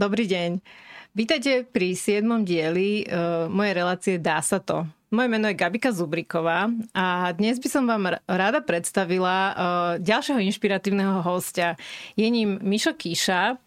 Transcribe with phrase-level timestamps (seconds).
[0.00, 0.64] Dobrý deň.
[1.12, 2.24] Vítajte pri 7.
[2.40, 4.88] dieli uh, mojej relácie Dá sa to.
[5.12, 9.54] Moje meno je Gabika Zubriková a dnes by som vám rada predstavila uh,
[10.00, 11.76] ďalšieho inšpiratívneho hostia.
[12.16, 13.60] Je ním Mišo Kíša.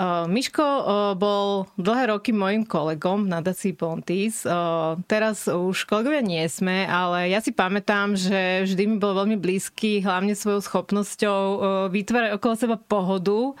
[0.00, 0.64] Miško
[1.20, 4.40] bol dlhé roky môjim kolegom na Daci Pontis.
[5.04, 10.00] Teraz už kolegovia nie sme, ale ja si pamätám, že vždy mi bol veľmi blízky,
[10.00, 11.40] hlavne svojou schopnosťou
[11.92, 13.52] vytvárať okolo seba pohodu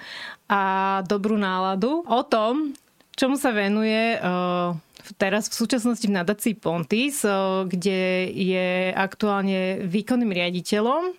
[0.48, 0.62] a
[1.04, 2.00] dobrú náladu.
[2.08, 2.72] O tom,
[3.12, 4.16] čomu sa venuje
[5.20, 7.28] teraz v súčasnosti v nadácii Pontis,
[7.68, 11.12] kde je aktuálne výkonným riaditeľom.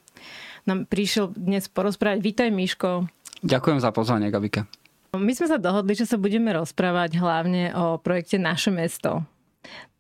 [0.66, 2.18] Nám prišiel dnes porozprávať.
[2.18, 3.06] Vítaj, Miško.
[3.46, 4.66] Ďakujem za pozvanie, Gabika.
[5.14, 9.22] My sme sa dohodli, že sa budeme rozprávať hlavne o projekte Naše mesto.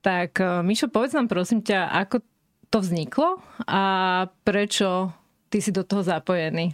[0.02, 2.26] Tak uh, Mišo, povedz nám prosím ťa, ako
[2.74, 3.38] to vzniklo
[3.70, 3.82] a
[4.42, 5.14] prečo
[5.54, 6.74] ty si do toho zapojený?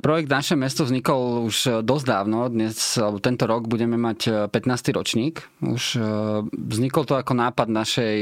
[0.00, 2.48] Projekt Naše mesto vznikol už e, dosť dávno.
[2.48, 4.56] Dnes, tento rok budeme mať 15.
[4.56, 5.44] E, ročník.
[5.60, 6.02] Už e,
[6.48, 8.16] vznikol to ako nápad našej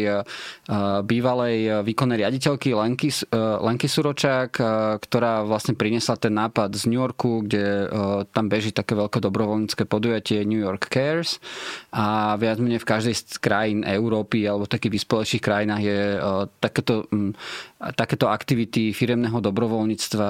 [1.06, 4.52] bývalej výkonnej riaditeľky Lenky, Lenky Suročák,
[5.00, 7.88] ktorá vlastne priniesla ten nápad z New Yorku, kde
[8.34, 11.38] tam beží také veľké dobrovoľnícke podujatie New York Cares
[11.94, 16.00] a viac menej v každej z krajín Európy alebo v takých vyspelejších krajinách je
[16.60, 16.94] takéto,
[17.96, 20.28] takéto aktivity firemného dobrovoľníctva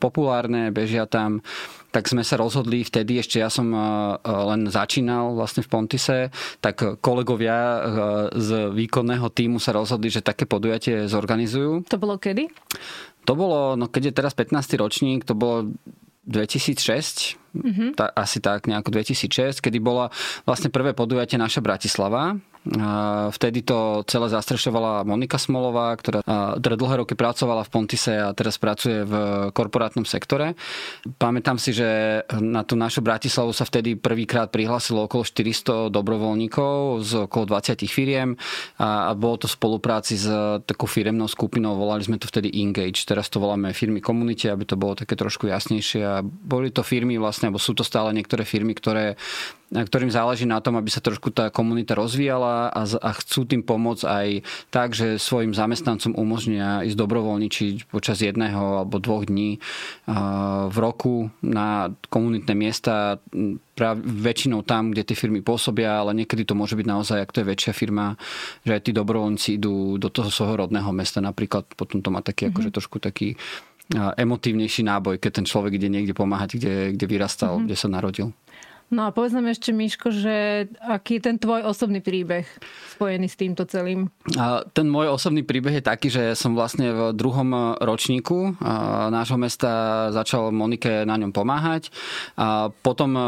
[0.00, 1.42] populárne bežia tam
[1.88, 3.84] tak sme sa rozhodli vtedy, ešte ja som e, e,
[4.28, 6.28] len začínal vlastne v Pontise,
[6.60, 7.80] tak kolegovia e,
[8.36, 11.88] z výkonného týmu sa rozhodli, že také podujatie zorganizujú.
[11.88, 12.52] To bolo kedy?
[13.24, 14.76] To bolo, no keď je teraz 15.
[14.76, 15.72] ročník, to bolo
[16.28, 17.88] 2006, mm-hmm.
[17.96, 20.12] tá, asi tak nejako 2006, kedy bola
[20.44, 22.36] vlastne prvé podujatie naša Bratislava
[23.32, 26.20] Vtedy to celé zastrešovala Monika Smolová, ktorá
[26.60, 29.14] teda dlhé roky pracovala v Pontise a teraz pracuje v
[29.56, 30.52] korporátnom sektore.
[31.16, 37.12] Pamätám si, že na tú našu Bratislavu sa vtedy prvýkrát prihlásilo okolo 400 dobrovoľníkov z
[37.24, 38.36] okolo 20 firiem
[38.76, 40.28] a, bolo to v spolupráci s
[40.68, 44.76] takou firemnou skupinou, volali sme to vtedy Engage, teraz to voláme firmy komunite, aby to
[44.76, 48.76] bolo také trošku jasnejšie a boli to firmy vlastne, alebo sú to stále niektoré firmy,
[48.76, 49.16] ktoré
[49.68, 54.04] ktorým záleží na tom, aby sa trošku tá komunita rozvíjala a, a chcú tým pomôcť
[54.08, 54.28] aj
[54.72, 59.60] tak, že svojim zamestnancom umožnia ísť dobrovoľničiť počas jedného alebo dvoch dní
[60.68, 63.20] v roku na komunitné miesta
[63.76, 67.44] práve väčšinou tam, kde tie firmy pôsobia, ale niekedy to môže byť naozaj, ak to
[67.44, 68.16] je väčšia firma,
[68.64, 72.48] že aj tí dobrovoľníci idú do toho svojho rodného mesta napríklad, potom to má taký
[72.48, 72.56] mm-hmm.
[72.56, 73.36] akože trošku taký
[73.94, 77.66] emotívnejší náboj, keď ten človek ide niekde pomáhať, kde, kde vyrastal, mm-hmm.
[77.68, 78.28] kde sa narodil.
[78.88, 82.48] No a povedz nám ešte, Miško, že aký je ten tvoj osobný príbeh
[82.96, 84.08] spojený s týmto celým?
[84.72, 88.56] Ten môj osobný príbeh je taký, že som vlastne v druhom ročníku
[89.12, 91.92] nášho mesta začal Monike na ňom pomáhať.
[92.40, 93.22] A potom e,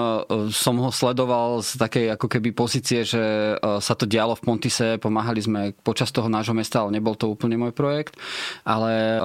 [0.49, 3.55] som ho sledoval z takej ako keby pozície, že e,
[3.85, 7.61] sa to dialo v Pontise, pomáhali sme počas toho nášho mesta, ale nebol to úplne
[7.61, 8.17] môj projekt.
[8.65, 9.19] Ale e,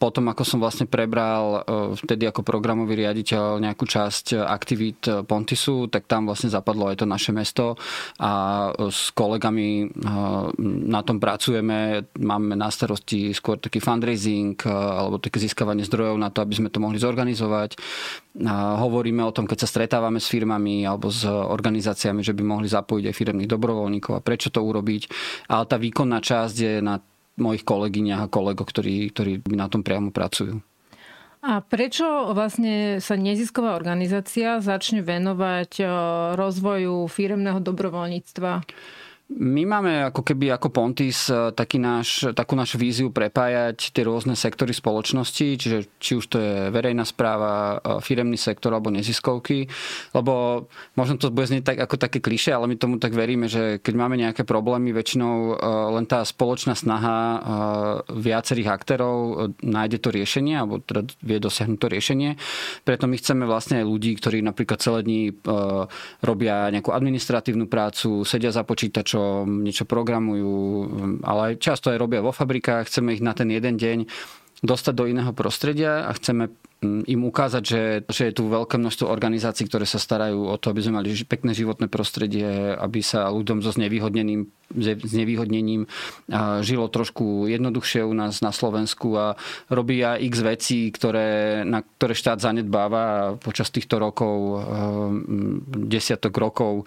[0.00, 1.64] potom, ako som vlastne prebral
[1.98, 7.06] vtedy ako programový riaditeľ nejakú časť aktivít Pontise, Pontisu, tak tam vlastne zapadlo aj to
[7.10, 7.74] naše mesto
[8.22, 9.90] a s kolegami
[10.86, 12.06] na tom pracujeme.
[12.22, 16.78] Máme na starosti skôr taký fundraising alebo také získavanie zdrojov na to, aby sme to
[16.78, 17.74] mohli zorganizovať.
[18.54, 23.10] Hovoríme o tom, keď sa stretávame s firmami alebo s organizáciami, že by mohli zapojiť
[23.10, 25.10] aj firmných dobrovoľníkov a prečo to urobiť.
[25.50, 27.02] Ale tá výkonná časť je na
[27.34, 30.62] mojich kolegyniach a kolegoch, ktorí, ktorí na tom priamo pracujú.
[31.42, 35.88] A prečo vlastne sa nezisková organizácia začne venovať eh,
[36.38, 38.62] rozvoju firemného dobrovoľníctva?
[39.32, 44.36] My máme ako keby ako Pontis e, taký náš, takú našu víziu prepájať tie rôzne
[44.36, 49.72] sektory spoločnosti, čiže či už to je verejná správa, e, firemný sektor alebo neziskovky,
[50.12, 50.66] lebo
[51.00, 53.94] možno to bude znieť tak, ako také kliše, ale my tomu tak veríme, že keď
[53.96, 55.54] máme nejaké problémy, väčšinou e,
[55.96, 57.14] len tá spoločná snaha
[58.10, 59.14] viacerých aktérov
[59.62, 62.30] nájde to riešenie, alebo teda vie dosiahnuť to riešenie.
[62.84, 65.22] Preto my chceme vlastne aj ľudí, ktorí napríklad celé dní
[66.24, 70.54] robia nejakú administratívnu prácu, sedia za počítačom, niečo programujú,
[71.22, 73.98] ale často aj robia vo fabrikách, chceme ich na ten jeden deň
[74.62, 76.54] dostať do iného prostredia a chceme
[76.86, 80.70] mm, im ukázať, že, že je tu veľké množstvo organizácií, ktoré sa starajú o to,
[80.70, 82.46] aby sme mali pekné životné prostredie,
[82.78, 84.46] aby sa ľuďom so znevýhodneným,
[85.02, 85.90] znevýhodnením
[86.62, 89.34] žilo trošku jednoduchšie u nás na Slovensku a
[89.66, 94.62] robia x vecí, ktoré, na ktoré štát zanedbáva počas týchto rokov,
[95.90, 96.86] desiatok rokov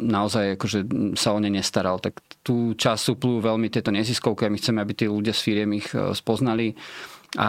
[0.00, 0.78] naozaj akože
[1.14, 2.00] sa o ne nestaral.
[2.00, 5.70] Tak tú čas súplujú veľmi tieto neziskovky a my chceme, aby tí ľudia z firiem
[5.76, 6.74] ich e, spoznali
[7.38, 7.48] a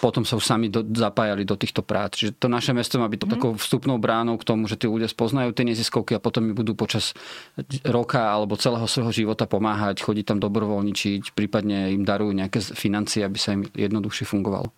[0.00, 2.16] potom sa už sami do, zapájali do týchto prác.
[2.16, 3.32] Čiže to naše mesto má byť mm.
[3.36, 6.72] takou vstupnou bránou k tomu, že tí ľudia spoznajú tie neziskovky a potom mi budú
[6.72, 7.12] počas
[7.84, 13.36] roka alebo celého svojho života pomáhať, chodiť tam dobrovoľničiť, prípadne im darujú nejaké financie, aby
[13.36, 14.72] sa im jednoduchšie fungovalo.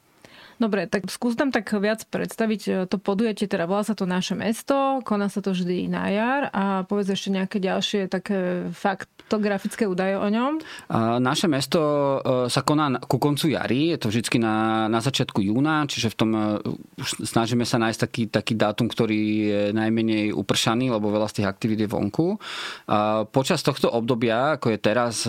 [0.62, 4.38] Dobre, tak skús tam tak viac predstaviť e, to podujatie, teda volá sa to Naše
[4.38, 9.88] mesto, koná sa to vždy na jar a povedz ešte nejaké ďalšie také fakt, faktografické
[9.88, 10.61] údaje o ňom?
[11.25, 11.81] Naše mesto
[12.20, 16.17] e, sa koná ku koncu jary, je to vždy na, na začiatku júna, čiže v
[16.20, 16.41] tom e,
[17.25, 21.81] snažíme sa nájsť taký, taký dátum, ktorý je najmenej upršaný, lebo veľa z tých aktivít
[21.81, 22.37] je vonku.
[23.32, 25.25] Počas tohto obdobia, ako je teraz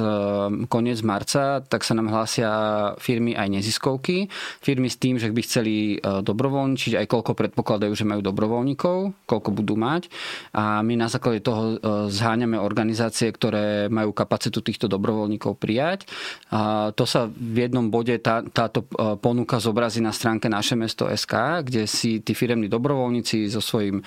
[0.67, 2.51] koniec marca, tak sa nám hlásia
[2.99, 4.27] firmy aj neziskovky.
[4.59, 9.79] Firmy s tým, že by chceli dobrovoľničiť, aj koľko predpokladajú, že majú dobrovoľníkov, koľko budú
[9.79, 10.11] mať.
[10.51, 11.79] A my na základe toho
[12.11, 16.05] zháňame organizácie, ktoré majú kapacitu týchto dobrovoľníkov prijať.
[16.51, 21.05] A to sa v jednom bode tá, táto e, ponuka zobrazí na stránke naše mesto
[21.05, 24.01] SK, kde si tí firemní dobrovoľníci so svojím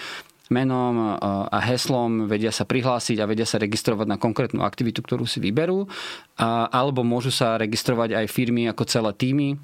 [0.48, 1.04] menom e,
[1.52, 5.86] a heslom vedia sa prihlásiť a vedia sa registrovať na konkrétnu aktivitu, ktorú si vyberú.
[6.38, 9.58] A, alebo môžu sa registrovať aj firmy ako celé týmy,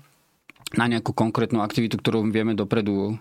[0.73, 3.21] na nejakú konkrétnu aktivitu, ktorú vieme dopredu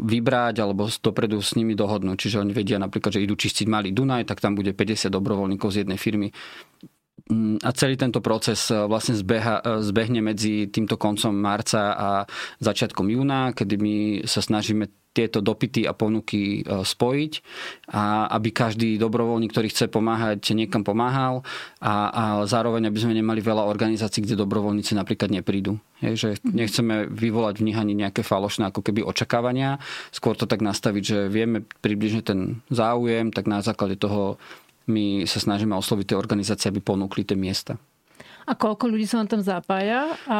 [0.00, 2.16] vybrať alebo dopredu s nimi dohodnúť.
[2.16, 5.84] Čiže oni vedia napríklad, že idú čistiť malý Dunaj, tak tam bude 50 dobrovoľníkov z
[5.84, 6.32] jednej firmy.
[7.30, 12.08] Mm, a celý tento proces vlastne zbeha, zbehne medzi týmto koncom marca a
[12.58, 13.94] začiatkom júna, kedy my
[14.26, 17.32] sa snažíme tieto dopity a ponuky e, spojiť
[17.90, 21.42] a aby každý dobrovoľník, ktorý chce pomáhať, niekam pomáhal
[21.82, 25.82] a, a zároveň aby sme nemali veľa organizácií, kde dobrovoľníci napríklad neprídu.
[25.98, 26.54] Je, že mhm.
[26.54, 29.82] nechceme vyvolať v nich ani nejaké falošné ako keby očakávania,
[30.14, 34.38] skôr to tak nastaviť, že vieme približne ten záujem, tak na základe toho
[34.88, 37.76] my sa snažíme osloviť tie organizácie, aby ponúkli tie miesta.
[38.48, 40.16] A koľko ľudí sa vám tam zapája?
[40.26, 40.38] A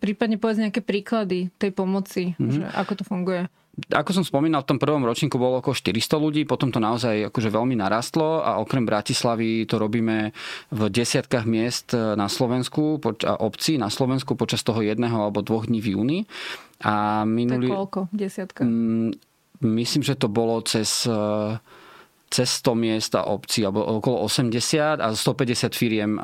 [0.00, 2.50] prípadne povedz nejaké príklady tej pomoci, mm-hmm.
[2.50, 3.46] že ako to funguje
[3.92, 7.52] ako som spomínal, v tom prvom ročníku bolo okolo 400 ľudí, potom to naozaj akože
[7.52, 10.32] veľmi narastlo a okrem Bratislavy to robíme
[10.72, 12.96] v desiatkách miest na Slovensku
[13.28, 16.18] a obcí na Slovensku počas toho jedného alebo dvoch dní v júni.
[16.80, 17.68] A minulý...
[17.68, 18.00] To koľko?
[18.16, 18.64] Desiatka?
[18.64, 19.12] Mm,
[19.60, 21.04] myslím, že to bolo cez
[22.26, 26.18] cez 100 miest a obcí, alebo okolo 80 a 150 firiem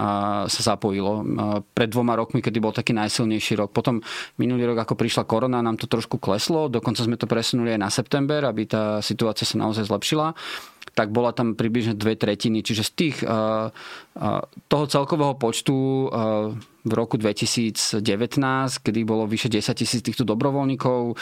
[0.50, 1.22] sa zapojilo.
[1.62, 3.70] Pred dvoma rokmi, kedy bol taký najsilnejší rok.
[3.70, 4.02] Potom
[4.34, 7.90] minulý rok, ako prišla korona, nám to trošku kleslo, dokonca sme to presunuli aj na
[7.90, 10.34] september, aby tá situácia sa naozaj zlepšila
[10.92, 12.60] tak bola tam približne dve tretiny.
[12.60, 13.16] Čiže z tých,
[14.68, 16.08] toho celkového počtu
[16.82, 18.04] v roku 2019,
[18.82, 21.16] kedy bolo vyše 10 tisíc týchto dobrovoľníkov,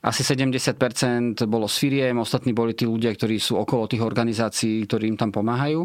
[0.00, 5.12] asi 70% bolo s firiem, ostatní boli tí ľudia, ktorí sú okolo tých organizácií, ktorí
[5.12, 5.84] im tam pomáhajú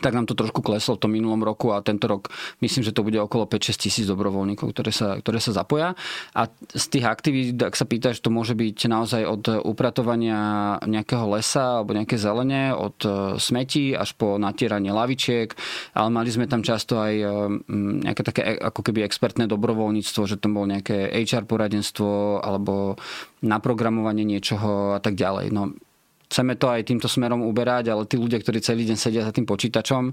[0.00, 3.06] tak nám to trošku kleslo v tom minulom roku a tento rok myslím, že to
[3.06, 5.94] bude okolo 5-6 tisíc dobrovoľníkov, ktoré sa, ktoré sa zapoja.
[6.34, 11.80] A z tých aktivít, ak sa pýtaš, to môže byť naozaj od upratovania nejakého lesa
[11.80, 15.54] alebo nejaké zelene, od e, smetí až po natieranie lavičiek,
[15.94, 17.26] ale mali sme tam často aj e,
[18.02, 22.98] nejaké také e, ako keby expertné dobrovoľníctvo, že tam bolo nejaké HR poradenstvo alebo
[23.44, 25.54] naprogramovanie niečoho a tak ďalej.
[25.54, 25.76] No,
[26.28, 29.44] chceme to aj týmto smerom uberať, ale tí ľudia, ktorí celý deň sedia za tým
[29.44, 30.10] počítačom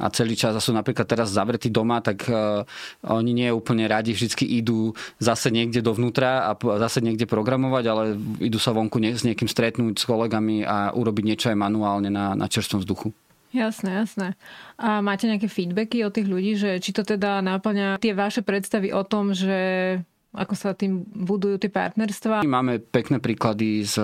[0.00, 2.64] a celý čas sú napríklad teraz zavretí doma, tak uh,
[3.04, 8.56] oni nie úplne radi vždy idú zase niekde dovnútra a zase niekde programovať, ale idú
[8.56, 12.48] sa vonku ne, s niekým stretnúť s kolegami a urobiť niečo aj manuálne na, na
[12.48, 13.12] čerstvom vzduchu.
[13.52, 14.28] Jasné, jasné.
[14.80, 18.96] A máte nejaké feedbacky od tých ľudí, že či to teda náplňa tie vaše predstavy
[18.96, 20.00] o tom, že
[20.32, 22.40] ako sa tým budujú tie partnerstva.
[22.48, 24.00] Máme pekné príklady z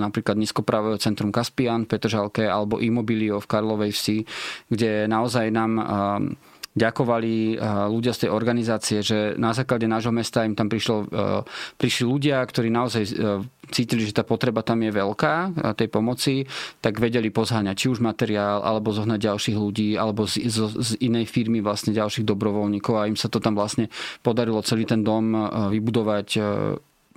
[0.00, 4.18] napríklad nízkopravého centrum Kaspian Petržalke alebo Immobilio v Karlovej vsi,
[4.72, 5.72] kde naozaj nám
[6.76, 7.56] ďakovali
[7.88, 11.08] ľudia z tej organizácie, že na základe nášho mesta im tam prišlo,
[11.80, 13.02] prišli ľudia, ktorí naozaj
[13.72, 15.34] cítili, že tá potreba tam je veľká
[15.74, 16.44] tej pomoci,
[16.84, 21.26] tak vedeli pozháňať či už materiál, alebo zohnať ďalších ľudí, alebo z, z, z inej
[21.26, 23.88] firmy vlastne ďalších dobrovoľníkov a im sa to tam vlastne
[24.20, 25.32] podarilo celý ten dom
[25.72, 26.28] vybudovať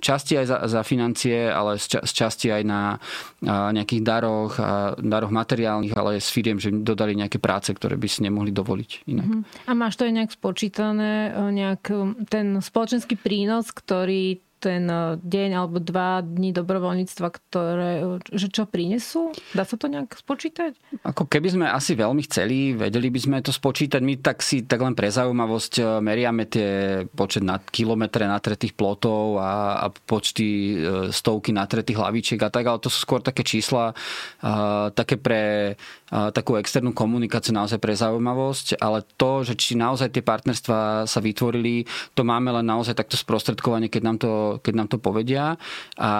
[0.00, 2.96] časti aj za, za financie, ale z, z časti aj na
[3.44, 8.08] a, nejakých daroch, a, daroch materiálnych, ale s firiem, že dodali nejaké práce, ktoré by
[8.08, 9.28] si nemohli dovoliť inak.
[9.28, 9.68] Uh-huh.
[9.68, 11.92] A máš to aj nejak spočítané, nejak
[12.26, 19.32] ten spoločenský prínos, ktorý ten e, deň alebo dva dní dobrovoľníctva, ktoré, že čo prinesú?
[19.56, 20.76] Dá sa to nejak spočítať?
[21.02, 24.00] Ako keby sme asi veľmi chceli, vedeli by sme to spočítať.
[24.04, 29.40] My tak si tak len pre zaujímavosť e, meriame tie počet na kilometre natretých plotov
[29.40, 33.94] a, a počty e, stovky natretých hlavičiek a tak, ale to sú skôr také čísla,
[34.42, 35.74] uh, také pre
[36.10, 41.20] uh, takú externú komunikáciu naozaj pre zaujímavosť, ale to, že či naozaj tie partnerstva sa
[41.22, 41.86] vytvorili,
[42.18, 45.54] to máme len naozaj takto sprostredkovanie, keď nám to, keď nám to povedia.
[46.00, 46.10] A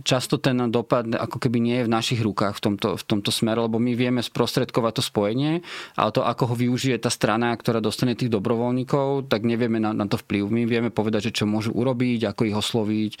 [0.00, 3.60] často ten dopad ako keby nie je v našich rukách v tomto, v tomto smere,
[3.60, 5.60] lebo my vieme sprostredkovať to spojenie,
[6.00, 10.08] ale to, ako ho využije tá strana, ktorá dostane tých dobrovoľníkov, tak nevieme na, na
[10.08, 10.48] to vplyv.
[10.48, 13.12] My vieme povedať, že čo môžu urobiť, ako ich osloviť,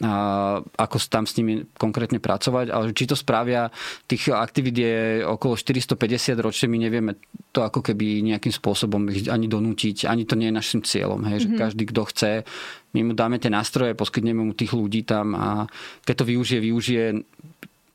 [0.00, 0.12] a
[0.64, 3.68] ako tam s nimi konkrétne pracovať, ale či to spravia,
[4.08, 4.96] tých aktivít je
[5.28, 7.12] okolo 450 ročne, my nevieme
[7.52, 11.20] to ako keby nejakým spôsobom ani donútiť, ani to nie je našim cieľom.
[11.28, 11.56] Hej, mm-hmm.
[11.56, 12.30] že každý, kto chce,
[12.96, 15.68] my mu dáme tie nástroje, poskytneme mu tých ľudí tam a
[16.08, 17.04] keď to využije, využije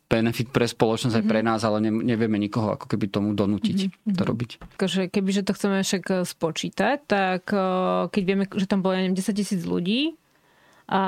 [0.05, 1.25] benefit pre spoločnosť mm-hmm.
[1.25, 1.47] aj pre mhm.
[1.49, 4.13] nás, ale nevieme nikoho ako keby tomu donútiť mm-hmm.
[4.13, 4.49] to robiť.
[4.77, 9.17] Takže kebyže to chceme však eh, spočítať, tak eh, keď vieme, že tam bolo, neviem,
[9.17, 10.13] 10 tisíc ľudí,
[10.85, 11.01] a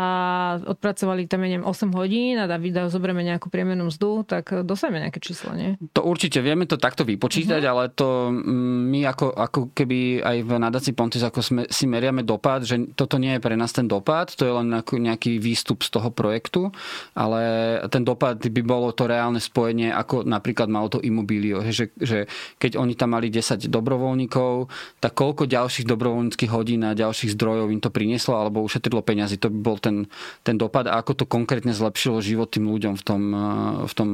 [0.65, 5.53] odpracovali tam, neviem, 8 hodín a Davida zoberieme nejakú priemernú mzdu, tak dosiahneme nejaké číslo,
[5.53, 5.77] nie?
[5.93, 7.73] To určite, vieme to takto vypočítať, uh-huh.
[7.77, 12.25] ale to mm, my ako, ako keby aj v nadácii Pontis, ako sme, si meriame
[12.25, 15.93] dopad, že toto nie je pre nás ten dopad, to je len nejaký výstup z
[15.93, 16.73] toho projektu,
[17.13, 22.25] ale ten dopad by bolo to reálne spojenie, ako napríklad malo to imobilio, že, že
[22.57, 27.77] keď oni tam mali 10 dobrovoľníkov, tak koľko ďalších dobrovoľníckých hodín a ďalších zdrojov im
[27.77, 30.07] to prinieslo alebo ušetrilo peniazy, to by bol ten,
[30.47, 33.43] ten dopad a ako to konkrétne zlepšilo život tým ľuďom v tom, eh,
[33.83, 34.09] v tom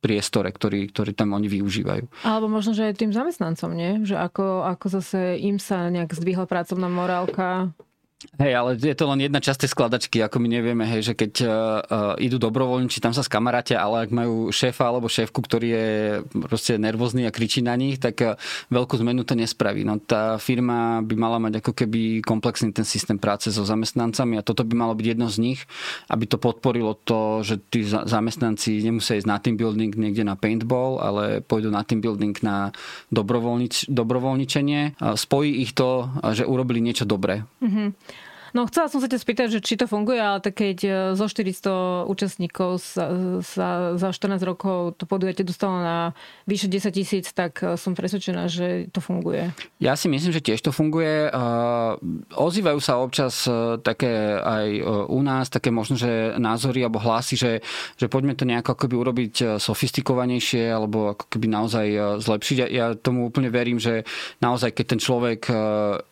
[0.00, 2.24] priestore, ktorý, ktorý tam oni využívajú.
[2.24, 4.06] Alebo možno, že aj tým zamestnancom, nie?
[4.06, 7.74] Že ako, ako zase im sa nejak zdvihla pracovná morálka.
[8.40, 11.32] Hej, ale je to len jedna časť tej skladačky, ako my nevieme, hej, že keď
[11.44, 11.50] uh,
[12.16, 15.88] idú dobrovoľníci, tam sa skamaráte, ale ak majú šéfa alebo šéfku, ktorý je
[16.48, 18.40] proste nervózny a kričí na nich, tak uh,
[18.72, 19.84] veľkú zmenu to nespraví.
[19.84, 24.46] No, tá firma by mala mať ako keby komplexný ten systém práce so zamestnancami a
[24.46, 25.60] toto by malo byť jedno z nich,
[26.08, 31.04] aby to podporilo to, že tí zamestnanci nemusia ísť na team building niekde na paintball,
[31.04, 32.72] ale pôjdu na team building na
[33.12, 34.96] dobrovoľnič, dobrovoľničenie.
[35.04, 37.44] Spojí ich to, že urobili niečo dobré.
[37.60, 38.15] Mm-hmm.
[38.56, 41.28] No chcela som sa ťa spýtať, že či to funguje, ale tak keď e, zo
[41.28, 43.12] 400 účastníkov sa,
[43.44, 46.16] sa za 14 rokov to podujatie dostalo na
[46.48, 49.52] vyše 10 tisíc, tak e, som presvedčená, že to funguje.
[49.76, 51.28] Ja si myslím, že tiež to funguje.
[52.32, 54.66] Ozývajú sa občas e, také aj
[55.12, 57.52] u nás, také možno, že názory alebo hlasy, že,
[58.00, 61.86] že poďme to nejako akoby urobiť sofistikovanejšie alebo ako keby naozaj
[62.24, 62.56] zlepšiť.
[62.64, 64.08] Ja, ja tomu úplne verím, že
[64.40, 65.40] naozaj keď ten človek,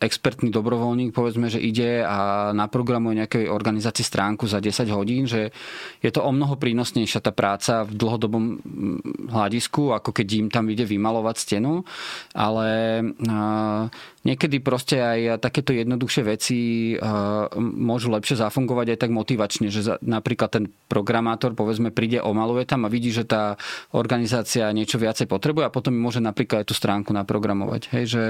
[0.02, 5.52] expertný dobrovoľník, povedzme, že ide a naprogramuje nejakej organizácii stránku za 10 hodín, že
[6.00, 10.70] je to o mnoho prínosnejšia tá práca v dlhodobom mm, hľadisku, ako keď im tam
[10.70, 11.82] ide vymalovať stenu,
[12.32, 13.00] ale
[14.24, 16.58] niekedy proste aj takéto jednoduchšie veci
[17.60, 22.92] môžu lepšie zafungovať aj tak motivačne, že napríklad ten programátor povedzme príde, omaluje tam a
[22.92, 23.60] vidí, že tá
[23.92, 27.92] organizácia niečo viacej potrebuje a potom môže napríklad aj tú stránku naprogramovať.
[27.92, 28.24] Hej, že,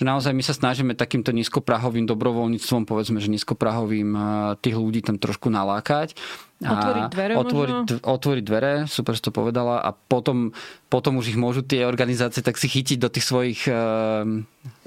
[0.00, 4.16] že naozaj my sa snažíme takýmto nízkoprahovým dobrovoľníctvom povedzme, že nízkoprahovým
[4.64, 6.16] tých ľudí tam trošku nalákať.
[6.64, 10.56] A otvoriť dvere otvoriť, otvoriť dvere, super to povedala, a potom,
[10.88, 14.24] potom už ich môžu tie organizácie tak si chytiť do tých svojich uh,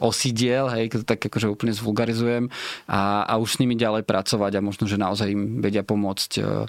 [0.02, 2.50] osidiel, hej, tak akože úplne zvulgarizujem,
[2.90, 6.66] a, a už s nimi ďalej pracovať a možno, že naozaj im vedia pomôcť uh,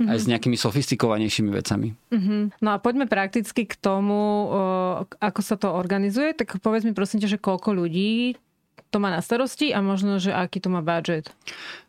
[0.00, 1.92] aj s nejakými sofistikovanejšími vecami.
[2.08, 2.42] Mm-hmm.
[2.64, 4.48] No a poďme prakticky k tomu,
[5.20, 6.32] ako sa to organizuje.
[6.32, 8.32] Tak povedz mi prosím ťa, že koľko ľudí
[8.90, 11.30] to má na starosti a možno, že aký to má budget?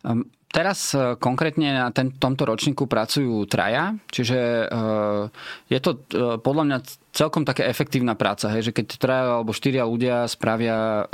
[0.05, 5.31] Um, teraz uh, konkrétne na ten, tomto ročníku pracujú traja, čiže uh,
[5.71, 6.77] je to uh, podľa mňa
[7.15, 11.07] celkom taká efektívna práca, hej, že keď traja alebo štyria ľudia spravia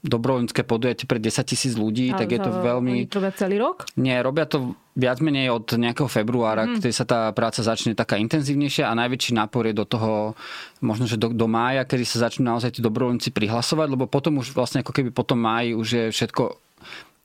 [0.00, 3.04] dobrovoľnícke podujatie pre 10 tisíc ľudí, Ale tak je to veľmi...
[3.04, 3.84] Oni robia celý rok?
[4.00, 6.80] Nie, robia to viac menej od nejakého februára, mm.
[6.80, 10.32] kedy sa tá práca začne taká intenzívnejšia a najväčší nápor je do toho,
[10.80, 14.56] možno, že do, do mája, kedy sa začnú naozaj tí dobrovoľníci prihlasovať, lebo potom už
[14.56, 16.56] vlastne ako keby potom máji už je všetko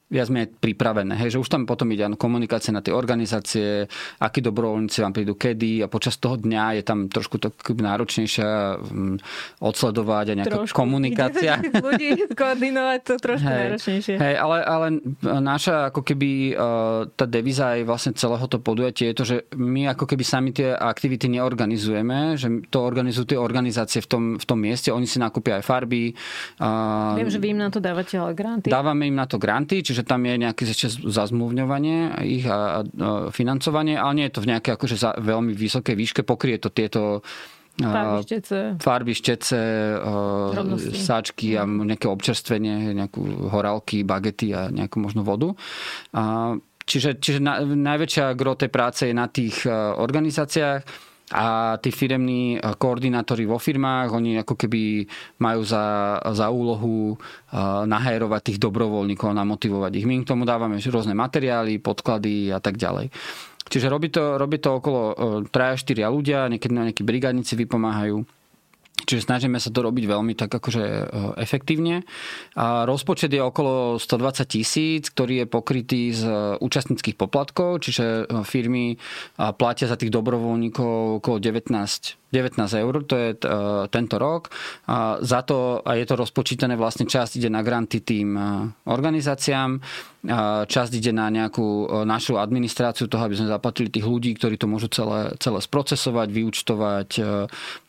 [0.06, 1.18] viac menej pripravené.
[1.18, 3.90] Hej, že už tam potom ide komunikácia na tie organizácie,
[4.22, 9.18] akí dobrovoľníci vám prídu kedy a počas toho dňa je tam trošku to náročnejšia um,
[9.66, 10.78] odsledovať a nejaká trošku.
[10.78, 11.58] komunikácia.
[11.90, 14.16] ľudí koordinovať to trošku hej, náročnejšie.
[14.22, 14.88] Hej, ale, ale
[15.26, 19.90] naša ako keby uh, tá deviza aj vlastne celého to podujatie je to, že my
[19.90, 24.60] ako keby sami tie aktivity neorganizujeme, že to organizujú tie organizácie v tom, v tom
[24.62, 26.14] mieste, oni si nakúpia aj farby.
[27.18, 28.70] Viem, že vy im na to dávate ale granty.
[28.70, 33.32] Dávame im na to granty, čiže čiže tam je nejaké ešte zazmluvňovanie ich a, a
[33.32, 37.24] financovanie, ale nie je to v nejakej akože za, veľmi vysokej výške, pokrie to tieto
[37.76, 38.80] Farby, štece.
[39.12, 39.60] Štece,
[40.96, 45.52] sáčky a nejaké občerstvenie, nejakú horálky, bagety a nejakú možno vodu.
[46.88, 49.68] Čiže, čiže na, najväčšia gro tej práce je na tých
[50.00, 50.88] organizáciách
[51.34, 55.10] a tí firemní koordinátori vo firmách, oni ako keby
[55.42, 57.18] majú za, za úlohu
[57.90, 60.06] nahajrovať tých dobrovoľníkov, namotivovať ich.
[60.06, 63.10] My k tomu dávame rôzne materiály, podklady a tak ďalej.
[63.66, 65.02] Čiže robí to, robí to okolo
[65.50, 68.22] 3-4 ľudia, niekedy na nejakí brigádnici vypomáhajú.
[69.04, 71.04] Čiže snažíme sa to robiť veľmi tak akože e,
[71.44, 72.08] efektívne.
[72.56, 76.32] A rozpočet je okolo 120 tisíc, ktorý je pokrytý z e,
[76.64, 78.96] účastníckých poplatkov, čiže e, firmy
[79.36, 83.30] platia za tých dobrovoľníkov okolo 19 19 eur, to je
[83.94, 84.50] tento rok.
[84.90, 88.36] A za to, a je to rozpočítané, vlastne časť ide na granty tým
[88.86, 89.80] organizáciám,
[90.66, 94.90] časť ide na nejakú našu administráciu toho, aby sme zaplatili tých ľudí, ktorí to môžu
[94.90, 97.10] celé, celé sprocesovať, vyučtovať,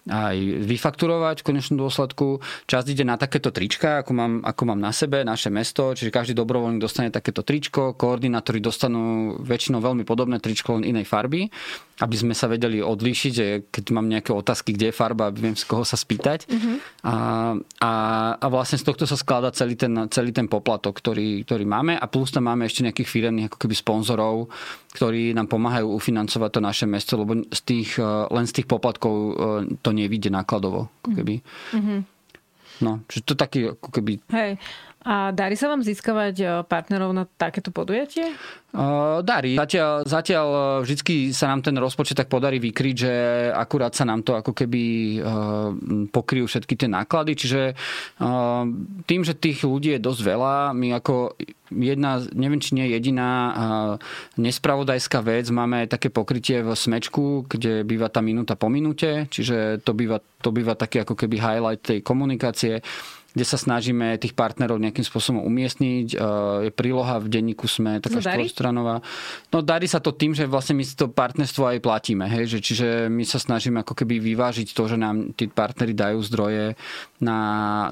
[0.07, 2.39] aj vyfakturovať v konečnom dôsledku.
[2.71, 6.37] Časť ide na takéto trička, ako mám, ako mám na sebe, naše mesto, čiže každý
[6.39, 11.51] dobrovoľník dostane takéto tričko, koordinátori dostanú väčšinou veľmi podobné tričko, len inej farby,
[12.05, 15.65] aby sme sa vedeli odlíšiť, že keď mám nejaké otázky, kde je farba, viem z
[15.65, 16.47] koho sa spýtať.
[16.47, 16.77] Mm-hmm.
[17.03, 17.15] A,
[17.81, 17.93] a,
[18.37, 22.05] a vlastne z tohto sa skladá celý ten, celý ten poplatok, ktorý, ktorý máme a
[22.07, 24.53] plus tam máme ešte nejakých firemných ako keby sponzorov,
[24.93, 29.15] ktorí nám pomáhajú ufinancovať to naše mesto, lebo z tých, len z tých poplatkov
[29.81, 30.89] to nevíde nákladovo.
[31.05, 31.35] Ako keby.
[31.73, 32.01] Mm-hmm.
[32.77, 34.21] No, čiže to taký ako keby...
[34.29, 34.61] Hej.
[35.07, 38.35] A darí sa vám získavať e, partnerov na takéto podujatie?
[38.75, 39.55] Uh, darí.
[39.55, 43.15] Zatiaľ, zatiaľ e, vždycky sa nám ten rozpočet tak podarí vykryť, že
[43.55, 45.71] akurát sa nám to ako keby uh,
[46.11, 47.39] pokryjú všetky tie náklady.
[47.39, 48.67] Čiže uh,
[49.07, 51.39] tým, že tých ľudí je dosť veľa, my ako
[51.71, 53.31] jedna, neviem či nie jediná
[54.39, 59.91] nespravodajská vec, máme také pokrytie v smečku, kde býva tá minúta po minúte, čiže to
[59.91, 62.87] býva, to býva taký ako keby highlight tej komunikácie
[63.37, 66.17] kde sa snažíme tých partnerov nejakým spôsobom umiestniť.
[66.65, 69.05] Je príloha v denníku sme taká štvorstranová.
[69.53, 72.25] No darí sa to tým, že vlastne my si to partnerstvo aj platíme.
[72.25, 72.57] Hej?
[72.57, 76.81] Že, čiže my sa snažíme ako keby vyvážiť to, že nám tí partnery dajú zdroje
[77.21, 77.41] na,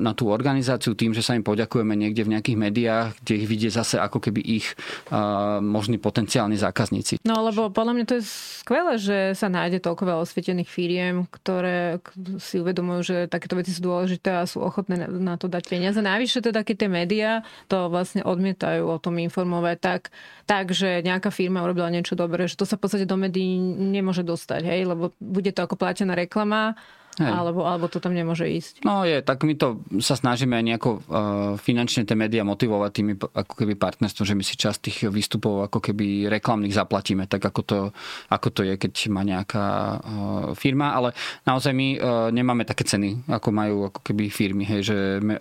[0.01, 3.69] na tú organizáciu tým, že sa im poďakujeme niekde v nejakých médiách, kde ich vidie
[3.69, 4.73] zase ako keby ich
[5.13, 7.21] uh, možní potenciálni zákazníci.
[7.29, 8.25] No lebo podľa mňa to je
[8.65, 12.01] skvelé, že sa nájde toľko veľa osvietených firiem, ktoré
[12.41, 15.99] si uvedomujú, že takéto veci sú dôležité a sú ochotné na na to dať peniaze.
[15.99, 17.33] Navyše teda, keď tie médiá
[17.69, 20.03] to vlastne odmietajú o tom informovať tak,
[20.49, 24.27] tak, že nejaká firma urobila niečo dobré, že to sa v podstate do médií nemôže
[24.27, 26.77] dostať, hej, lebo bude to ako platená reklama
[27.23, 27.31] Hej.
[27.31, 28.83] Alebo, alebo to tam nemôže ísť.
[28.83, 31.01] No je, tak my to sa snažíme aj nejako uh,
[31.55, 35.79] finančne tie médiá motivovať tými ako keby partnerstvom, že my si časť tých výstupov ako
[35.79, 37.79] keby reklamných zaplatíme, tak ako to,
[38.35, 39.99] ako to je, keď má nejaká uh,
[40.59, 41.15] firma, ale
[41.47, 44.97] naozaj my uh, nemáme také ceny, ako majú ako keby firmy, hej, že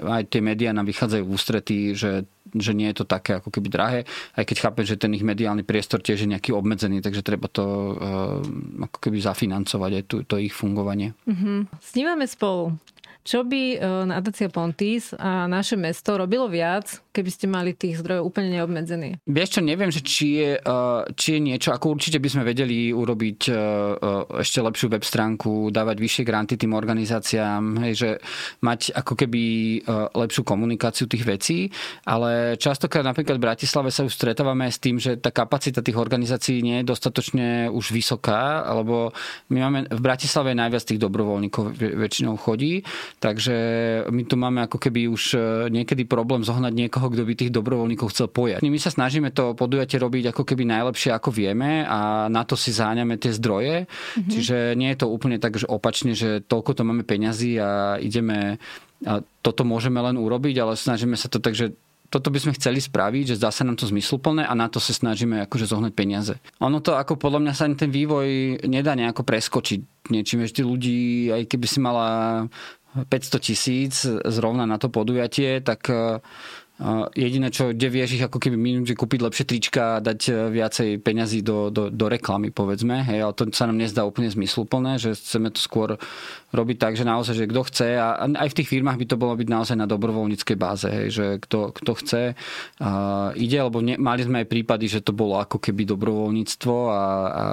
[0.06, 3.67] aj tie médiá nám vychádzajú v ústretí, že že nie je to také ako keby
[3.67, 3.99] drahé,
[4.39, 7.65] aj keď chápem, že ten ich mediálny priestor tiež je nejaký obmedzený, takže treba to
[7.95, 8.39] uh,
[8.88, 11.12] ako keby zafinancovať aj to, to ich fungovanie.
[11.27, 11.60] Mm-hmm.
[11.84, 12.79] Snímame spolu.
[13.23, 18.26] Čo by uh, nadácia Pontis a naše mesto robilo viac, keby ste mali tých zdrojov
[18.26, 19.21] úplne neobmedzený?
[19.30, 22.89] Vieš čo, neviem, že či je, uh, či je niečo, ako určite by sme vedeli
[22.89, 28.10] urobiť uh, uh, ešte lepšiu web stránku, dávať vyššie granty tým organizáciám, hej, že
[28.65, 29.43] mať ako keby
[30.15, 31.69] lepšiu komunikáciu tých vecí,
[32.08, 36.63] ale častokrát napríklad v Bratislave sa už stretávame s tým, že tá kapacita tých organizácií
[36.63, 39.12] nie je dostatočne už vysoká, alebo
[39.52, 42.82] my máme v Bratislave najviac tých dobrovoľníkov väčšinou chodí,
[43.19, 43.56] takže
[44.10, 45.23] my tu máme ako keby už
[45.69, 48.63] niekedy problém zohnať niekoho, toho, kto by tých dobrovoľníkov chcel pojať.
[48.63, 52.72] My sa snažíme to podujatie robiť ako keby najlepšie, ako vieme a na to si
[52.72, 53.84] záňame tie zdroje.
[53.84, 54.32] Mm-hmm.
[54.32, 58.56] Čiže nie je to úplne tak, že opačne, že toľko to máme peňazí a ideme
[59.04, 61.76] a toto môžeme len urobiť, ale snažíme sa to tak, že
[62.08, 64.96] toto by sme chceli spraviť, že zdá sa nám to zmysluplné a na to sa
[64.96, 66.38] snažíme akože zohnať peniaze.
[66.63, 70.46] Ono to ako podľa mňa sa ten vývoj nedá nejako preskočiť niečím.
[70.46, 72.08] Ešte ľudí, aj keby si mala
[72.94, 73.10] 500
[73.42, 75.89] tisíc zrovna na to podujatie, tak
[77.15, 80.32] Jediné, čo, kde vieš ich ako keby minúť, že kúpiť lepšie trička a dať e,
[80.52, 83.08] viacej peňazí do, do, do reklamy, povedzme.
[83.08, 85.96] Hej, ale to sa nám nezdá úplne zmysluplné, že chceme to skôr
[86.52, 89.34] robiť tak, že naozaj, že kto chce a aj v tých firmách by to bolo
[89.34, 94.22] byť naozaj na dobrovoľníckej báze, hej, že kto, kto chce uh, ide, lebo ne, mali
[94.22, 97.43] sme aj prípady, že to bolo ako keby dobrovoľníctvo a, a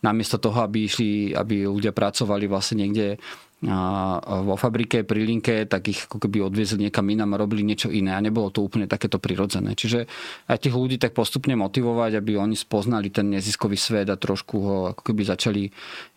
[0.00, 3.20] namiesto toho, aby išli, aby ľudia pracovali vlastne niekde
[3.58, 8.14] vo fabrike pri linke, tak ich ako keby odviezli niekam inám a robili niečo iné
[8.14, 9.74] a nebolo to úplne takéto prirodzené.
[9.74, 10.06] Čiže
[10.46, 14.76] aj tých ľudí tak postupne motivovať, aby oni spoznali ten neziskový svet a trošku ho
[14.94, 15.62] ako keby začali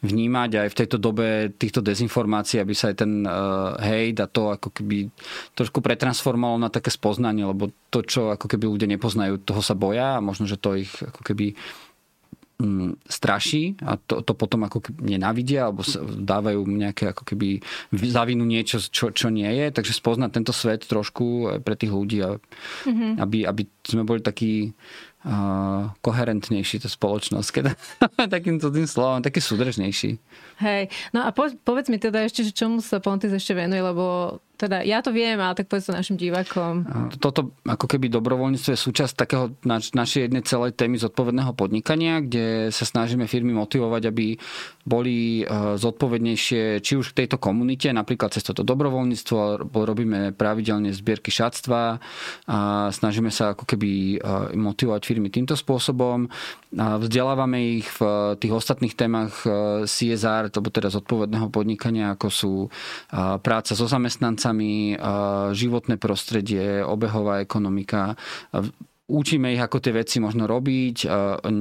[0.06, 4.54] vnímať aj v tejto dobe týchto dezinformácií, aby sa aj ten uh, hejt a to
[4.54, 5.10] ako keby
[5.58, 10.21] trošku pretransformovalo na také spoznanie, lebo to, čo ako keby ľudia nepoznajú, toho sa boja
[10.21, 11.58] a možno, že to ich ako keby
[12.62, 15.82] Mm, straší a to, to potom ako nenávidia alebo
[16.21, 17.58] dávajú nejaké ako keby
[17.89, 19.74] zavinu niečo, čo, čo nie je.
[19.74, 23.17] Takže spoznať tento svet trošku pre tých ľudí, mm-hmm.
[23.17, 24.78] aby, aby sme boli takí
[25.26, 27.63] uh, koherentnejší, tá spoločnosť, keď
[28.38, 30.21] takým tým slovom, taký súdržnejší.
[30.62, 34.38] Hej, no a po, povedz mi teda ešte, že čomu sa Pontis ešte venuje, lebo
[34.62, 36.86] teda ja to viem, ale tak povedz to našim divákom.
[37.17, 42.69] Toto ako keby dobrovoľníctvo je súčasť takého naš, našej jednej celej témy zodpovedného podnikania, kde
[42.69, 44.38] sa snažíme firmy motivovať, aby
[44.86, 45.43] boli e,
[45.82, 51.97] zodpovednejšie či už v tejto komunite, napríklad cez toto dobrovoľníctvo, robíme pravidelne zbierky šatstva
[52.45, 52.60] a
[52.93, 56.30] snažíme sa ako keby e, motivovať firmy týmto spôsobom.
[56.78, 58.02] A vzdelávame ich v
[58.38, 62.54] tých ostatných témach e, CSR, alebo teda zodpovedného podnikania, ako sú
[63.41, 64.51] práca so zamestnancami,
[65.56, 68.20] životné prostredie, obehová ekonomika.
[69.12, 71.04] Učíme ich, ako tie veci možno robiť,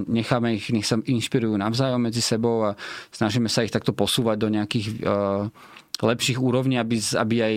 [0.06, 2.78] necháme ich, nech sa inšpirujú navzájom medzi sebou a
[3.10, 5.02] snažíme sa ich takto posúvať do nejakých
[6.00, 7.54] lepších úrovní, aby, aby aj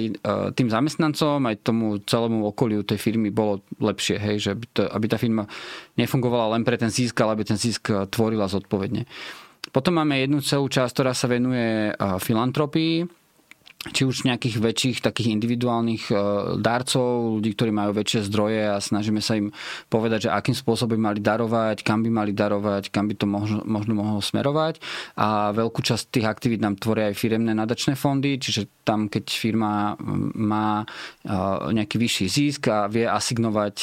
[0.58, 5.06] tým zamestnancom, aj tomu celému okoliu tej firmy bolo lepšie, hej, že aby, to, aby
[5.08, 5.48] tá firma
[5.96, 9.08] nefungovala len pre ten zisk, ale aby ten zisk tvorila zodpovedne.
[9.72, 13.08] Potom máme jednu celú časť, ktorá sa venuje filantropii,
[13.92, 16.16] či už nejakých väčších takých individuálnych e,
[16.64, 19.52] darcov, ľudí, ktorí majú väčšie zdroje a snažíme sa im
[19.92, 24.00] povedať, že akým spôsobom mali darovať, kam by mali darovať, kam by to možno, možno
[24.00, 24.80] mohlo smerovať.
[25.20, 30.00] A veľkú časť tých aktivít nám tvoria aj firemné nadačné fondy, čiže tam, keď firma
[30.32, 31.36] má e,
[31.76, 33.76] nejaký vyšší zisk a vie asignovať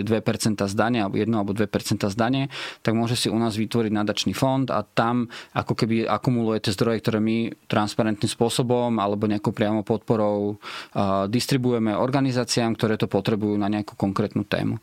[0.00, 2.48] e, zdania, alebo 1 alebo 2% zdanie,
[2.80, 7.04] tak môže si u nás vytvoriť nadačný fond a tam ako keby akumuluje tie zdroje,
[7.04, 10.54] ktoré my transparentným spôsobom alebo alebo nejakou priamo podporou
[11.26, 14.78] distribuujeme organizáciám, ktoré to potrebujú na nejakú konkrétnu tému.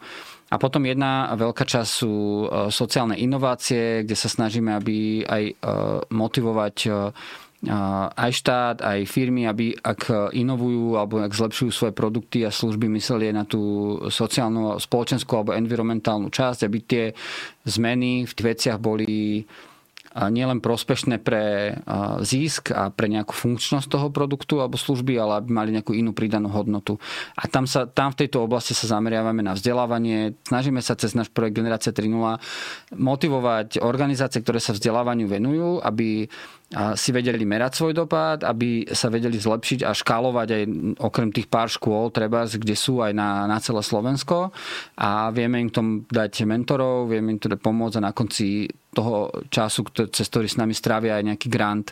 [0.51, 5.43] A potom jedna veľká časť sú sociálne inovácie, kde sa snažíme, aby aj
[6.11, 6.75] motivovať
[8.19, 13.31] aj štát, aj firmy, aby ak inovujú alebo ak zlepšujú svoje produkty a služby, mysleli
[13.31, 13.63] aj na tú
[14.11, 17.15] sociálnu, spoločenskú alebo environmentálnu časť, aby tie
[17.63, 19.47] zmeny v tých veciach boli
[20.13, 21.75] nielen prospešné pre
[22.21, 26.53] zisk a pre nejakú funkčnosť toho produktu alebo služby, ale aby mali nejakú inú pridanú
[26.53, 27.01] hodnotu.
[27.33, 30.37] A tam, sa, tam v tejto oblasti sa zameriavame na vzdelávanie.
[30.45, 32.13] Snažíme sa cez náš projekt Generácia 3.0
[32.93, 36.29] motivovať organizácie, ktoré sa vzdelávaniu venujú, aby
[36.97, 40.63] si vedeli merať svoj dopad, aby sa vedeli zlepšiť a škálovať aj
[41.05, 44.49] okrem tých pár škôl, treba, kde sú aj na, na celé Slovensko
[44.97, 49.83] a vieme im tom dať mentorov, vieme im teda pomôcť a na konci toho času,
[50.13, 51.91] cez ktorý s nami strávia aj nejaký grant,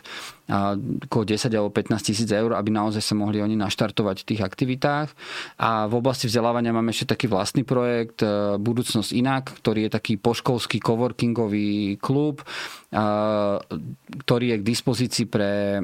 [1.08, 5.08] okolo 10 alebo 15 tisíc eur, aby naozaj sa mohli oni naštartovať v tých aktivitách.
[5.56, 10.14] A v oblasti vzdelávania máme ešte taký vlastný projekt e, Budúcnosť inak, ktorý je taký
[10.20, 12.44] poškolský coworkingový klub,
[14.12, 15.80] ktorý je k dispozícii pre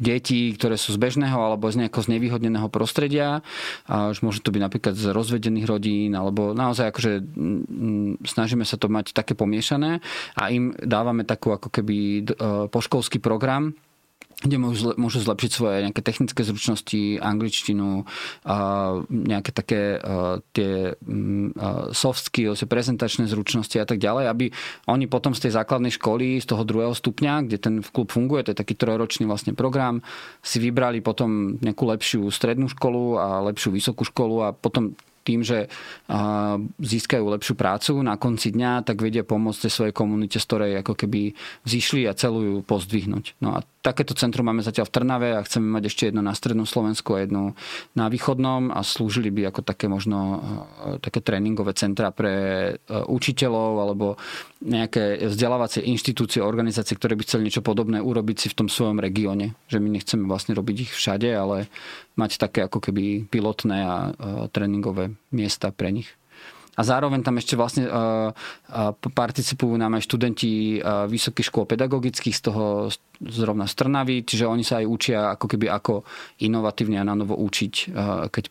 [0.00, 3.44] detí, ktoré sú z bežného alebo z nejakého znevýhodneného prostredia.
[3.84, 7.12] Už môže to byť napríklad z rozvedených rodín, alebo naozaj akože
[8.24, 9.75] snažíme sa to mať také pomiešané
[10.34, 12.22] a im dávame takú ako keby e,
[12.68, 13.76] poškolský program,
[14.36, 18.04] kde môžu, zlepšiť svoje nejaké technické zručnosti, angličtinu,
[19.08, 19.96] nejaké také
[20.52, 21.56] tie mm,
[21.96, 24.46] soft skills, prezentačné zručnosti a tak ďalej, aby
[24.92, 28.52] oni potom z tej základnej školy, z toho druhého stupňa, kde ten klub funguje, to
[28.52, 30.04] je taký trojročný vlastne program,
[30.44, 34.92] si vybrali potom nejakú lepšiu strednú školu a lepšiu vysokú školu a potom
[35.26, 35.66] tým, že
[36.78, 40.94] získajú lepšiu prácu na konci dňa, tak vedia pomôcť tej svojej komunite, z ktorej ako
[40.94, 41.34] keby
[41.66, 43.42] zišli a celú ju pozdvihnúť.
[43.42, 46.66] No a takéto centrum máme zatiaľ v Trnave a chceme mať ešte jedno na strednom
[46.66, 47.54] Slovensku a jedno
[47.94, 50.42] na východnom a slúžili by ako také možno
[50.98, 52.34] také tréningové centra pre
[52.90, 54.06] učiteľov alebo
[54.66, 59.54] nejaké vzdelávacie inštitúcie, organizácie, ktoré by chceli niečo podobné urobiť si v tom svojom regióne.
[59.70, 61.70] Že my nechceme vlastne robiť ich všade, ale
[62.18, 63.96] mať také ako keby pilotné a
[64.50, 66.10] tréningové miesta pre nich.
[66.76, 72.36] A zároveň tam ešte vlastne uh, uh, participujú nám aj študenti uh, vysokých škôl pedagogických
[72.36, 76.04] z toho zrovna z Trnavy, čiže oni sa aj učia ako keby ako
[76.44, 77.96] inovatívne a na novo učiť,
[78.28, 78.44] keď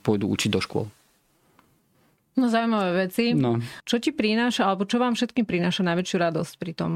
[0.00, 0.88] pôjdu učiť do škôl.
[2.36, 3.32] No zaujímavé veci.
[3.32, 3.60] No.
[3.84, 6.92] Čo ti prináša, alebo čo vám všetkým prináša najväčšiu radosť pri tom?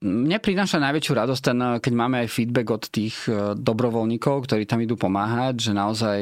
[0.00, 4.96] Mne prináša najväčšiu radosť ten, keď máme aj feedback od tých dobrovoľníkov, ktorí tam idú
[4.96, 6.18] pomáhať, že naozaj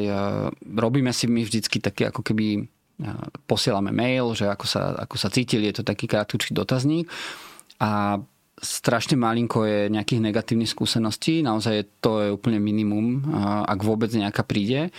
[0.63, 2.67] robíme si my vždycky taký ako keby
[3.47, 7.07] posielame mail, že ako sa, ako sa cítili, je to taký krátky dotazník
[7.79, 8.19] a
[8.59, 13.23] strašne malinko je nejakých negatívnych skúseností, naozaj to je úplne minimum,
[13.63, 14.91] ak vôbec nejaká príde.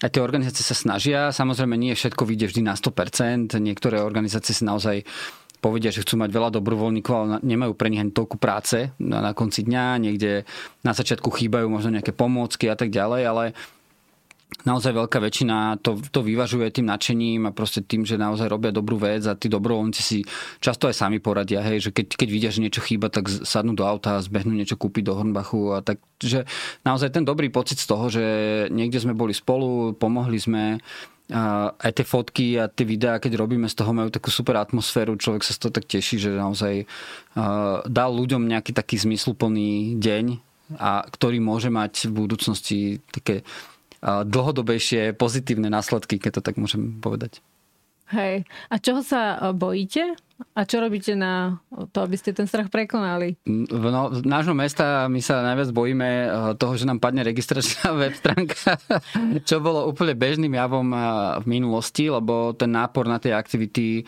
[0.00, 4.64] A tie organizácie sa snažia, samozrejme nie všetko vyjde vždy na 100%, niektoré organizácie si
[4.64, 5.04] naozaj
[5.60, 9.32] povedia, že chcú mať veľa dobrovoľníkov, ale nemajú pre nich ani toľku práce na, na
[9.36, 10.48] konci dňa, niekde
[10.82, 13.44] na začiatku chýbajú možno nejaké pomôcky a tak ďalej, ale
[14.64, 19.00] naozaj veľká väčšina to, to vyvažuje tým nadšením a proste tým, že naozaj robia dobrú
[19.00, 20.18] vec a tí dobrovoľníci si
[20.60, 23.86] často aj sami poradia, hej, že keď, keď vidia, že niečo chýba, tak sadnú do
[23.86, 26.44] auta a zbehnú niečo kúpiť do Hornbachu a tak, že
[26.84, 28.24] naozaj ten dobrý pocit z toho, že
[28.68, 30.82] niekde sme boli spolu, pomohli sme,
[31.30, 35.14] a aj tie fotky a tie videá, keď robíme z toho, majú takú super atmosféru,
[35.14, 36.84] človek sa z toho tak teší, že naozaj
[37.86, 40.42] dal ľuďom nejaký taký zmysluplný deň,
[40.78, 42.78] a ktorý môže mať v budúcnosti
[43.10, 43.42] také
[44.02, 47.42] dlhodobejšie pozitívne následky, keď to tak môžem povedať.
[48.10, 48.42] Hej.
[48.66, 50.18] A čoho sa e, bojíte?
[50.56, 51.60] A čo robíte na
[51.92, 53.36] to, aby ste ten strach prekonali?
[53.44, 56.26] V, no, v nášho mesta my sa najviac bojíme e,
[56.58, 58.80] toho, že nám padne registračná web stránka,
[59.46, 60.98] čo bolo úplne bežným javom e,
[61.38, 64.02] v minulosti, lebo ten nápor na tie aktivity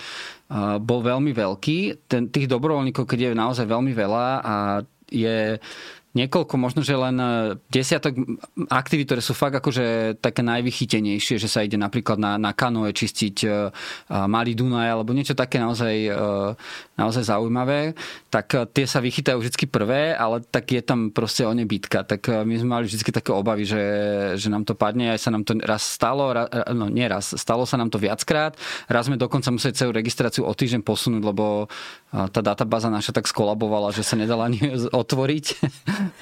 [0.84, 2.04] bol veľmi veľký.
[2.04, 4.54] Ten, tých dobrovoľníkov, keď je naozaj veľmi veľa a
[5.08, 5.56] je
[6.12, 8.12] niekoľko, možno že len e, desiatok
[8.68, 13.36] aktivít, ktoré sú fakt akože také najvychytenejšie, že sa ide napríklad na, na kanoe čistiť
[13.48, 13.72] uh,
[14.28, 16.52] malý Dunaj alebo niečo také naozaj, uh,
[17.00, 17.96] naozaj zaujímavé,
[18.28, 22.04] tak tie sa vychytajú vždy prvé, ale tak je tam proste o ne bitka.
[22.04, 23.82] Tak my sme mali vždy také obavy, že,
[24.36, 27.64] že nám to padne, aj sa nám to raz stalo, raz, no nie raz, stalo
[27.64, 28.56] sa nám to viackrát.
[28.88, 31.72] Raz sme dokonca museli celú registráciu o týždeň posunúť, lebo
[32.12, 34.60] tá databáza naša tak skolabovala, že sa nedala ani
[35.02, 35.44] otvoriť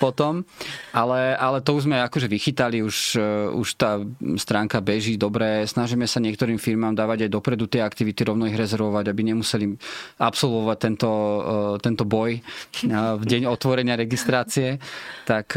[0.00, 0.44] potom.
[0.90, 4.00] Ale, ale to už sme akože vychytali, už, uh, už tá
[4.36, 5.64] stránka beží dobre.
[5.64, 9.66] Snažíme sa niektorým firmám dávať aj dopredu tie aktivity, rovno ich rezervovať, aby nemuseli
[10.18, 14.82] absolvovať tento, uh, tento boj uh, v deň otvorenia registrácie.
[15.26, 15.54] Tak,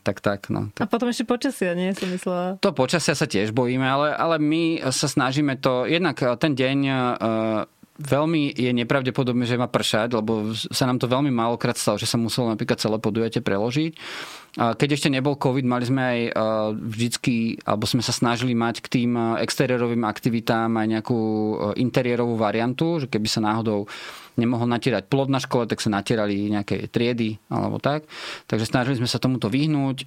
[0.00, 0.48] tak, tak.
[0.48, 0.72] No.
[0.80, 1.92] A potom ešte počasia, nie?
[1.92, 2.56] Som myslela.
[2.64, 6.78] To počasia sa tiež bojíme, ale, ale my sa snažíme to, jednak ten deň
[7.98, 12.14] veľmi je nepravdepodobné, že má pršať, lebo sa nám to veľmi málokrát stalo, že sa
[12.14, 13.92] muselo napríklad celé podujatie preložiť.
[14.58, 16.18] Keď ešte nebol COVID, mali sme aj
[16.78, 21.20] vždycky, alebo sme sa snažili mať k tým exteriérovým aktivitám aj nejakú
[21.78, 23.86] interiérovú variantu, že keby sa náhodou
[24.38, 28.06] nemohol natierať plod na škole, tak sa natierali nejaké triedy alebo tak.
[28.46, 30.06] Takže snažili sme sa tomuto vyhnúť.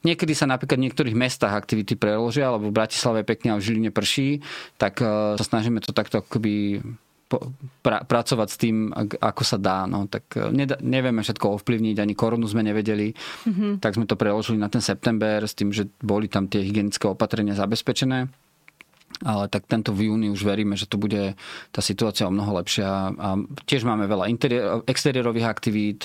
[0.00, 3.92] Niekedy sa napríklad v niektorých mestách aktivity preložia, alebo v Bratislave pekne a v Žiline
[3.92, 4.40] prší,
[4.80, 5.04] tak
[5.36, 6.80] sa snažíme to takto akoby
[7.82, 8.76] pra, pracovať s tým,
[9.18, 9.84] ako sa dá.
[9.84, 13.82] No, tak e, neda, nevieme všetko ovplyvniť, ani korunu sme nevedeli, mm-hmm.
[13.82, 17.58] tak sme to preložili na ten september s tým, že boli tam tie hygienické opatrenia
[17.58, 18.30] zabezpečené
[19.24, 21.38] ale tak tento v júni už veríme, že to bude
[21.72, 23.16] tá situácia o mnoho lepšia.
[23.16, 23.28] A
[23.64, 26.04] tiež máme veľa interiér, exteriérových aktivít,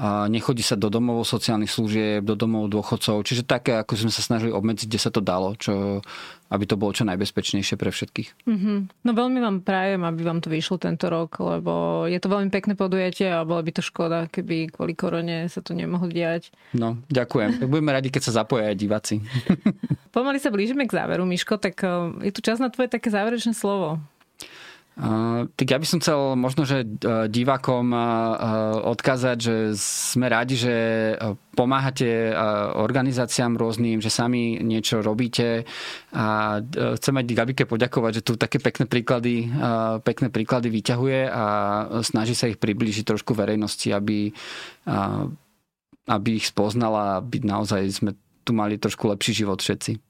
[0.00, 4.24] a nechodí sa do domov sociálnych služieb, do domov dôchodcov, čiže také, ako sme sa
[4.24, 6.00] snažili obmedziť, kde sa to dalo, čo,
[6.50, 8.28] aby to bolo čo najbezpečnejšie pre všetkých.
[8.50, 8.78] Mm-hmm.
[9.06, 12.74] No veľmi vám prajem, aby vám to vyšlo tento rok, lebo je to veľmi pekné
[12.74, 16.50] podujatie a bola by to škoda, keby kvôli korone sa to nemohlo diať.
[16.74, 17.62] No, ďakujem.
[17.72, 19.22] Budeme radi, keď sa zapoja aj diváci.
[20.14, 23.54] Pomaly sa blížime k záveru, Miško, tak eh, je tu čas na tvoje také záverečné
[23.54, 24.02] slovo.
[25.00, 30.60] Uh, tak ja by som chcel možno, že uh, divákom uh, odkázať, že sme radi,
[30.60, 30.76] že
[31.56, 32.32] pomáhate
[32.76, 35.64] organizáciám rôznym, že sami niečo robíte
[36.14, 36.56] a
[36.96, 39.50] chcem aj Gabike poďakovať, že tu také pekné príklady,
[40.06, 41.44] pekné príklady vyťahuje a
[42.00, 44.32] snaží sa ich priblížiť trošku verejnosti, aby,
[46.08, 50.00] aby ich spoznala, aby naozaj sme tu mali trošku lepší život všetci.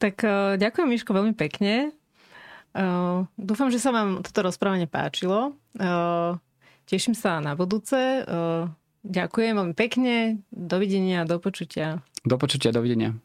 [0.00, 0.14] Tak
[0.58, 1.94] ďakujem, Miško, veľmi pekne.
[2.70, 5.58] Uh, dúfam, že sa vám toto rozprávanie páčilo.
[5.74, 6.38] Uh,
[6.86, 8.22] teším sa na budúce.
[8.26, 8.70] Uh,
[9.02, 10.42] ďakujem veľmi pekne.
[10.54, 12.02] Dovidenia, do počutia.
[12.22, 13.16] Do počutia, dovidenia.